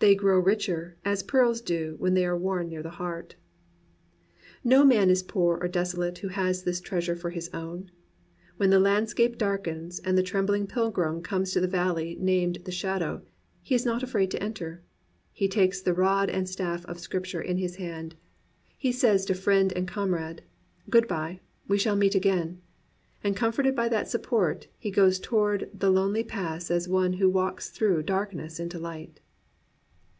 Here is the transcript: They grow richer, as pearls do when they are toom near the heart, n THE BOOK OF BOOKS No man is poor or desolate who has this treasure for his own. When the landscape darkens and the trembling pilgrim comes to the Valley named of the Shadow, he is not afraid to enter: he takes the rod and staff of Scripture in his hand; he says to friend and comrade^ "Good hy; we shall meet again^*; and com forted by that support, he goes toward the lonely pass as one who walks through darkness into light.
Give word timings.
They 0.00 0.14
grow 0.14 0.38
richer, 0.38 0.96
as 1.04 1.24
pearls 1.24 1.60
do 1.60 1.96
when 1.98 2.14
they 2.14 2.24
are 2.24 2.38
toom 2.38 2.68
near 2.68 2.84
the 2.84 3.02
heart, 3.02 3.34
n 3.34 3.34
THE 3.34 3.34
BOOK 3.34 3.34
OF 3.34 4.62
BOOKS 4.62 4.62
No 4.62 4.84
man 4.98 5.10
is 5.10 5.22
poor 5.24 5.58
or 5.60 5.66
desolate 5.66 6.18
who 6.18 6.28
has 6.28 6.62
this 6.62 6.80
treasure 6.80 7.16
for 7.16 7.30
his 7.30 7.50
own. 7.52 7.90
When 8.58 8.70
the 8.70 8.78
landscape 8.78 9.36
darkens 9.36 9.98
and 9.98 10.16
the 10.16 10.22
trembling 10.22 10.68
pilgrim 10.68 11.20
comes 11.20 11.50
to 11.50 11.60
the 11.60 11.66
Valley 11.66 12.16
named 12.20 12.58
of 12.58 12.62
the 12.64 12.70
Shadow, 12.70 13.22
he 13.60 13.74
is 13.74 13.84
not 13.84 14.04
afraid 14.04 14.30
to 14.30 14.40
enter: 14.40 14.82
he 15.32 15.48
takes 15.48 15.80
the 15.80 15.94
rod 15.94 16.30
and 16.30 16.48
staff 16.48 16.86
of 16.86 17.00
Scripture 17.00 17.42
in 17.42 17.58
his 17.58 17.74
hand; 17.74 18.14
he 18.76 18.92
says 18.92 19.24
to 19.24 19.34
friend 19.34 19.72
and 19.72 19.88
comrade^ 19.88 20.42
"Good 20.88 21.10
hy; 21.10 21.40
we 21.66 21.76
shall 21.76 21.96
meet 21.96 22.12
again^*; 22.14 22.58
and 23.24 23.34
com 23.34 23.50
forted 23.52 23.74
by 23.74 23.88
that 23.88 24.08
support, 24.08 24.68
he 24.78 24.92
goes 24.92 25.18
toward 25.18 25.68
the 25.74 25.90
lonely 25.90 26.22
pass 26.22 26.70
as 26.70 26.88
one 26.88 27.14
who 27.14 27.28
walks 27.28 27.70
through 27.70 28.04
darkness 28.04 28.60
into 28.60 28.78
light. 28.78 29.18